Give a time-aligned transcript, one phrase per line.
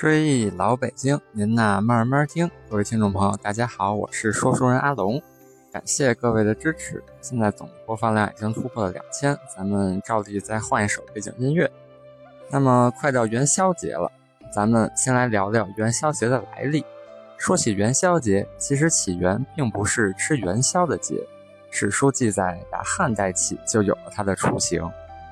[0.00, 2.50] 追忆老北京，您呐慢慢听。
[2.70, 5.20] 各位听众朋友，大家好，我是说书人阿龙，
[5.70, 7.04] 感谢各位的支持。
[7.20, 11.70] 现在总播放量已经突破了两千，咱们照例再换一首背景音乐。
[12.48, 14.10] 那么快到元宵节了，
[14.50, 16.82] 咱们先来聊聊元宵节的来历。
[17.36, 21.16] 说起元宵节，其实起源并不是吃元宵的节，
[21.70, 24.82] 史书记载，打汉代起就有了它的雏形。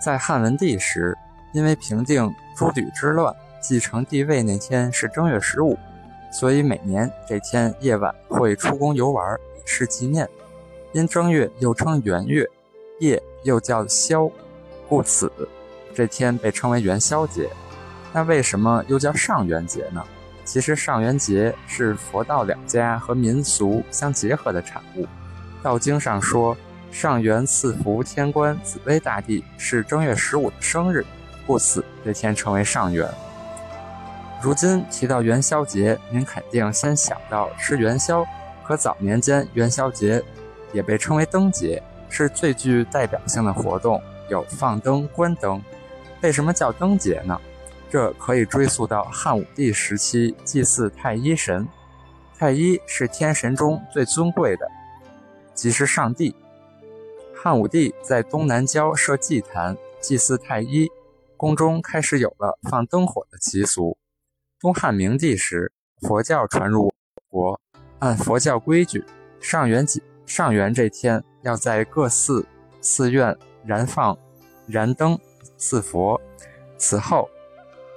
[0.00, 1.14] 在汉文帝时，
[1.52, 3.36] 因为平定诸吕之乱。
[3.66, 5.78] 继承帝位那天是正月十五，
[6.30, 10.28] 所以每年这天夜晚会出宫游玩，以示纪念。
[10.92, 12.46] 因正月又称元月，
[13.00, 14.30] 夜又叫宵，
[14.86, 15.32] 故此
[15.94, 17.48] 这天被称为元宵节。
[18.12, 20.04] 那为什么又叫上元节呢？
[20.44, 25.06] 其实上元节是佛道两家和民俗相结合的产物。
[25.62, 26.54] 道经上说，
[26.92, 31.02] 上元赐福天官紫薇大帝是正月十五的生日，
[31.46, 33.08] 故此这天称为上元。
[34.44, 38.22] 如今提到元宵节，您肯定先想到吃元宵。
[38.62, 40.22] 可早年间，元宵节
[40.70, 45.62] 也被称为灯节，是最具代表性的活动，有放灯、关灯。
[46.20, 47.40] 为什么叫灯节呢？
[47.88, 51.66] 这可以追溯到汉武帝时期祭祀太一神。
[52.38, 54.70] 太一是天神中最尊贵的，
[55.54, 56.36] 即是上帝。
[57.34, 60.90] 汉武帝在东南郊设祭坛祭祀太一，
[61.34, 63.96] 宫中开始有了放灯火的习俗。
[64.64, 65.70] 东汉明帝时，
[66.00, 66.92] 佛教传入我
[67.28, 67.60] 国。
[67.98, 69.04] 按佛教规矩，
[69.38, 72.46] 上元节上元这天，要在各寺
[72.80, 74.16] 寺院燃放
[74.66, 75.18] 燃灯
[75.58, 76.18] 祀佛。
[76.78, 77.28] 此后，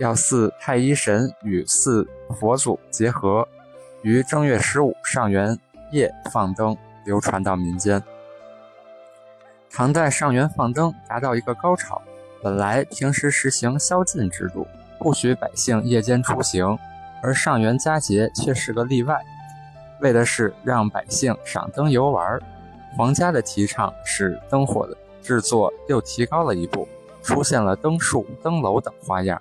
[0.00, 2.08] 要祀太一神与祀
[2.40, 3.46] 佛祖结合，
[4.00, 5.58] 于正月十五上元
[5.92, 8.02] 夜放灯，流传到民间。
[9.70, 12.00] 唐代上元放灯达到一个高潮，
[12.42, 14.66] 本来平时实行宵禁制度。
[15.04, 16.78] 不许百姓夜间出行，
[17.22, 19.20] 而上元佳节却是个例外，
[20.00, 22.40] 为的是让百姓赏灯游玩。
[22.96, 26.88] 皇家的提倡使灯火的制作又提高了一步，
[27.22, 29.38] 出现了灯树、灯楼等花样。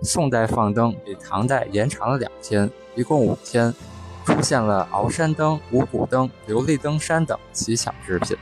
[0.00, 3.74] 宋代放灯比唐代延长了两天，一共五天，
[4.24, 8.36] 出现了鳌山灯、五谷灯、琉璃灯山等奇巧制品。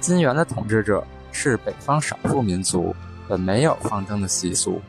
[0.00, 2.96] 金元的统治者是北方少数民族，
[3.28, 4.80] 本没有放灯的习俗。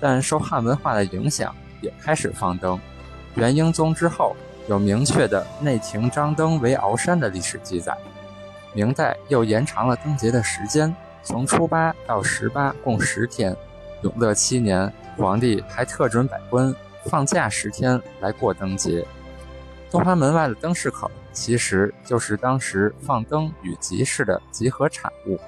[0.00, 2.78] 但受汉文化的影响，也开始放灯。
[3.34, 4.36] 元英宗之后，
[4.68, 7.96] 有明确的内廷张灯为鳌山的历史记载。
[8.74, 13.56] 明代又延长了灯节的时间，从初八到十八，共十天。
[14.02, 16.72] 永乐七年，皇帝还特准百官
[17.06, 19.04] 放假十天来过灯节。
[19.90, 25.38] 东华门外的灯市口，其实就是当时放灯与集市的集合产物。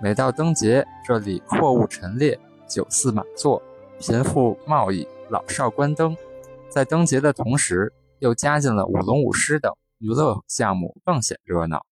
[0.00, 2.38] 每到灯节，这里货物陈列，
[2.68, 3.60] 酒肆满座。
[4.02, 6.16] 贫富贸易，老少观灯，
[6.68, 11.86] 在灯节的同时，又加进了舞龙舞狮等娱乐项目，更显热闹。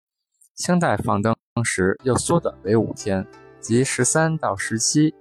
[0.56, 3.24] 清代放灯时又缩短为五天，
[3.60, 5.14] 即十三到十七、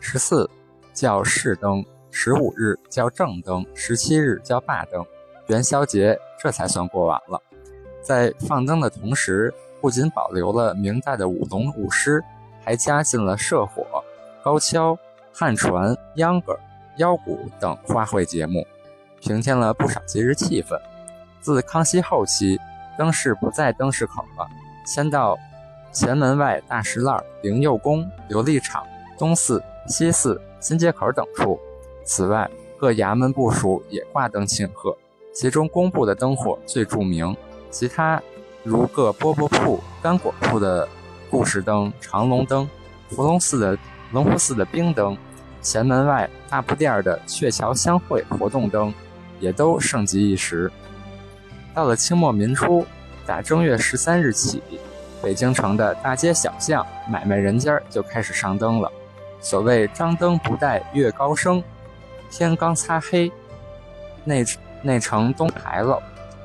[0.00, 0.50] 十四
[0.92, 5.06] 叫试灯，十五日叫正灯，十七日叫罢灯。
[5.46, 7.40] 元宵节这才算过完了。
[8.02, 12.20] 在放灯的同时，不仅保留了明代的舞龙舞狮，
[12.64, 13.86] 还加进了射火、
[14.42, 14.98] 高跷。
[15.34, 16.58] 汉船、秧歌、
[16.98, 18.66] 腰鼓等花卉节目，
[19.20, 20.78] 平添了不少节日气氛。
[21.40, 22.60] 自康熙后期，
[22.98, 24.46] 灯市不在灯市口了，
[24.86, 25.38] 迁到
[25.90, 31.58] 前门外大石栏、灵佑宫、琉璃厂、东寺、西寺、新街口等处。
[32.04, 34.96] 此外，各衙门部署也挂灯庆贺，
[35.34, 37.34] 其中工部的灯火最著名。
[37.70, 38.22] 其他
[38.62, 40.86] 如各饽饽铺、干果铺的
[41.30, 42.68] 故事灯、长龙灯、
[43.08, 43.78] 芙蓉寺的。
[44.12, 45.16] 龙福寺的冰灯，
[45.62, 48.92] 前门外大铺店的鹊桥相会活动灯，
[49.40, 50.70] 也都盛极一时。
[51.74, 52.86] 到了清末民初，
[53.26, 54.62] 打正月十三日起，
[55.22, 58.92] 北京城的大街小巷、买卖人家就开始上灯了。
[59.40, 61.64] 所谓“张灯不带月高升，
[62.30, 63.32] 天刚擦黑”，
[64.24, 64.44] 内
[64.82, 66.00] 内城东牌楼、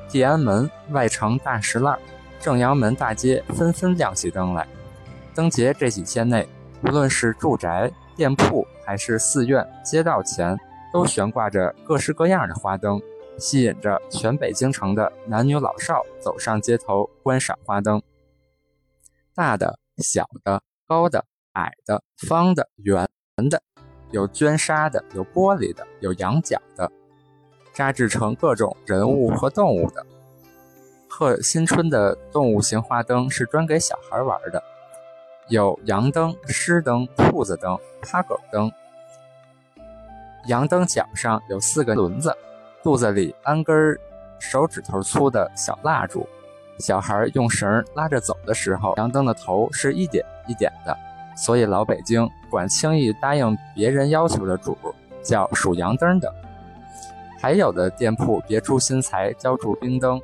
[0.08, 1.98] 地安门、外城大石栏、
[2.40, 4.66] 正阳门大街纷纷亮起灯来。
[5.34, 6.48] 灯节这几天内。
[6.82, 10.56] 无论是住宅、店铺，还是寺院、街道前，
[10.92, 13.00] 都悬挂着各式各样的花灯，
[13.36, 18.00] 吸引着全北京城的男女老少走上街头观赏花灯。
[19.34, 23.08] 大的、小的、高的、矮的、方的、圆
[23.50, 23.60] 的，
[24.12, 26.90] 有绢纱的，有玻璃的，有羊角的，
[27.72, 30.06] 扎制成各种人物和动物的。
[31.08, 34.62] 贺新春的动物型花灯是专给小孩玩的。
[35.48, 38.70] 有羊灯、狮灯、兔子灯、趴狗灯。
[40.46, 42.34] 阳灯脚上有四个轮子，
[42.82, 43.98] 肚子里安根
[44.38, 46.26] 手指头粗的小蜡烛。
[46.78, 50.96] 小孩用绳拉着走的时候，阳灯的头是一点一点的，
[51.36, 54.76] 所以老北京管轻易答应别人要求的主
[55.22, 56.32] 叫数阳灯的。
[57.40, 60.20] 还有的店铺别出心裁，浇铸冰灯。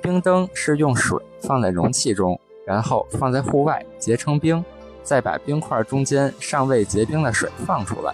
[0.00, 4.64] 冰灯是用水放在容器中，然后放在户外结成冰，
[5.02, 8.12] 再把冰块中间尚未结冰的水放出来，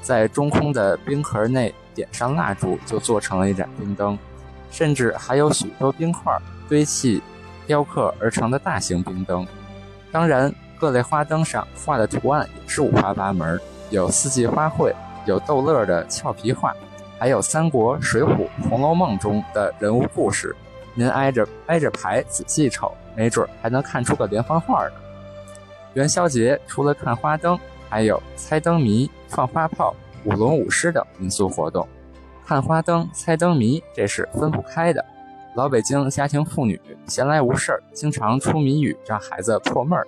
[0.00, 4.18] 在中空的冰壳内点上蜡烛，就做成了一盏冰灯。
[4.70, 6.36] 甚至还有许多冰块。
[6.68, 7.22] 堆砌、
[7.64, 9.46] 雕刻而成的大型冰灯，
[10.10, 13.56] 当然，各类花灯上画的图案也是五花八门，
[13.88, 14.92] 有四季花卉，
[15.26, 16.74] 有逗乐的俏皮画，
[17.20, 20.56] 还有三国、水浒、红楼梦中的人物故事。
[20.96, 24.94] 您挨着挨着排仔细瞅，没准还能看出个连环画呢。
[25.92, 27.58] 元宵节除了看花灯，
[27.88, 29.94] 还有猜灯谜、放花炮、
[30.24, 31.86] 舞龙舞狮等民俗活动。
[32.46, 35.04] 看花灯、猜灯谜，这是分不开的。
[35.54, 40.06] 老北京家庭妇女闲来无事儿，经常出谜语让孩子破闷儿。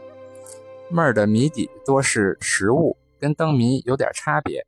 [0.90, 4.66] 闷儿的谜底多是食物，跟灯谜有点差别。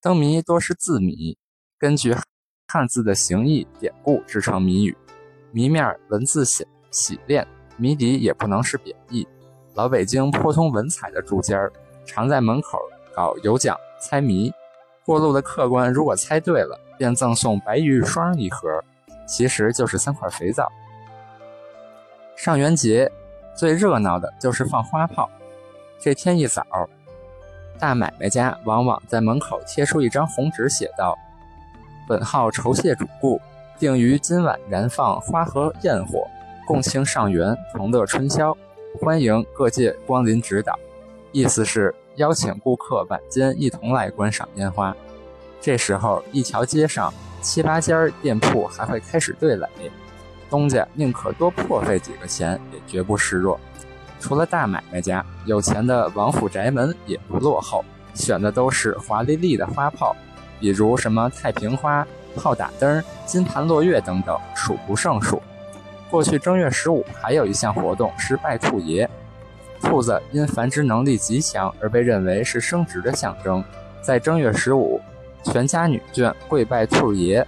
[0.00, 1.36] 灯谜多是字谜，
[1.78, 2.14] 根据
[2.68, 4.96] 汉字的形意典故制成谜语。
[5.52, 9.26] 谜面文字写洗练，谜底也不能是贬义。
[9.74, 11.72] 老北京颇通文采的住家儿，
[12.04, 12.78] 常在门口
[13.14, 14.52] 搞有奖猜谜。
[15.04, 18.82] 过路的客官如果猜对了，便赠送白玉霜一盒。
[19.26, 20.68] 其实就是三块肥皂。
[22.34, 23.10] 上元节
[23.54, 25.30] 最热闹的就是放花炮。
[26.00, 26.66] 这天一早，
[27.78, 31.16] 大买卖家往往在门口贴出一张红纸，写道
[32.08, 33.40] ：“本号酬谢主顾，
[33.80, 36.28] 定于今晚燃放花和焰火，
[36.66, 38.54] 共庆上元，同乐春宵，
[39.00, 40.78] 欢迎各界光临指导。”
[41.32, 44.94] 意思是邀请顾客晚间一同来观赏烟花。
[45.62, 47.12] 这时候，一条街上。
[47.42, 49.66] 七八家店铺还会开始对垒，
[50.50, 53.58] 东家宁可多破费几个钱，也绝不示弱。
[54.20, 57.82] 除了大买卖家，有钱的王府宅门也不落后，
[58.12, 60.14] 选的都是华丽丽的花炮，
[60.60, 62.06] 比如什么太平花、
[62.36, 65.40] 炮打灯、金盘落月等等，数不胜数。
[66.10, 69.08] 过去正月十五还有一项活动是拜兔爷，
[69.80, 73.62] 兔子因繁殖能力极强而被认为是升职的象征，
[74.02, 75.00] 在正月十五。
[75.42, 77.46] 全家女眷跪拜兔爷，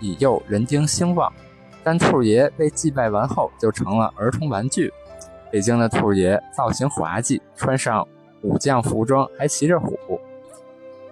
[0.00, 1.32] 以佑人丁兴旺。
[1.84, 4.92] 但兔爷被祭拜完后，就成了儿童玩具。
[5.50, 8.06] 北京的兔爷造型滑稽，穿上
[8.42, 10.20] 武将服装，还骑着虎。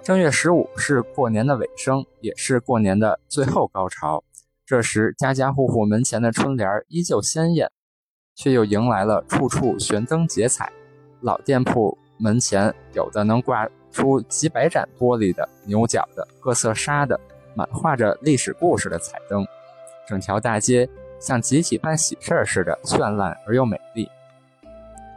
[0.06, 4.22] 正月十五是过年的尾声，也是过年的最后高潮。
[4.64, 7.68] 这时，家家户户门前的春联依旧鲜艳，
[8.36, 10.72] 却又迎来了处处悬灯结彩。
[11.22, 13.68] 老店铺门前有的能挂。
[13.90, 17.18] 出几百盏玻璃的、牛角的、各色纱的、
[17.56, 19.44] 满画着历史故事的彩灯，
[20.06, 20.88] 整条大街
[21.18, 24.08] 像集体办喜事儿似的绚烂而又美丽。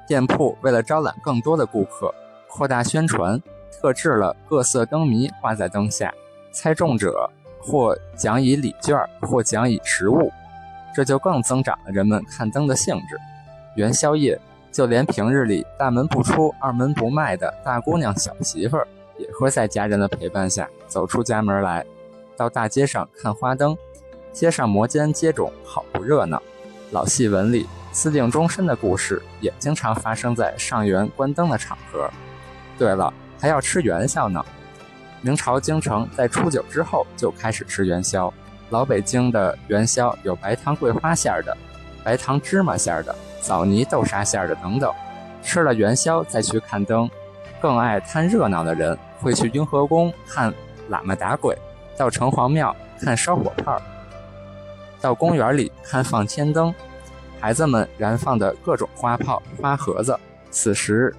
[0.07, 2.11] 店铺为了招揽更多的顾客，
[2.47, 3.39] 扩大宣传，
[3.71, 6.13] 特制了各色灯谜挂在灯下，
[6.51, 7.29] 猜中者
[7.59, 10.31] 或奖以礼券，或奖以实物，
[10.95, 13.17] 这就更增长了人们看灯的兴致。
[13.75, 14.39] 元宵夜。
[14.71, 18.87] 就连平日里大门不出、二门不迈的大姑娘、小媳妇儿，
[19.17, 21.83] 也会在家人的陪伴下走出家门来，
[22.37, 23.75] 到大街上看花灯。
[24.31, 26.39] 街上摩肩接踵，好不热闹。
[26.91, 32.07] 老戏文里私定终身的故事，也经常发生在上元关灯的场合。
[32.77, 34.43] 对了，还要吃元宵呢。
[35.21, 38.33] 明朝京城在初九之后就开始吃元宵。
[38.69, 41.57] 老北京的元宵有白糖桂花馅的，
[42.03, 43.15] 白糖芝麻馅的。
[43.41, 44.93] 枣泥豆沙馅的等等，
[45.41, 47.09] 吃了元宵再去看灯。
[47.61, 50.53] 更爱看热闹的人会去雍和宫看
[50.91, 51.57] 喇嘛打鬼，
[51.97, 53.81] 到城隍庙看烧火炮，
[54.99, 56.73] 到公园里看放天灯。
[57.39, 60.19] 孩子们燃放的各种花炮、花盒子，
[60.51, 61.15] 此时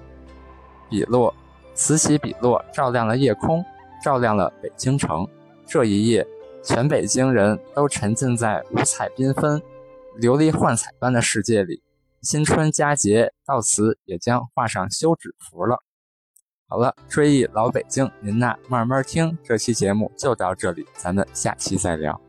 [0.87, 1.33] 比落，
[1.73, 3.63] 此起彼落，照亮了夜空，
[4.03, 5.27] 照亮了北京城。
[5.65, 6.25] 这一夜，
[6.63, 9.61] 全北京人都沉浸在五彩缤纷、
[10.19, 11.81] 琉璃幻彩般的世界里。
[12.21, 15.77] 新春佳节到此也将画上休止符了。
[16.67, 19.37] 好了，追忆老北京，您呐慢慢听。
[19.43, 22.21] 这期节目就到这里，咱们下期再聊。